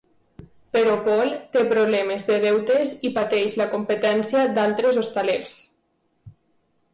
Però 0.75 0.93
Paul 1.07 1.27
té 1.57 1.61
problemes 1.73 2.25
de 2.29 2.37
deutes 2.45 2.95
i 3.09 3.11
pateix 3.19 3.59
la 3.63 3.69
competència 3.75 4.43
d'altres 4.57 4.99
hostalers. 5.03 5.55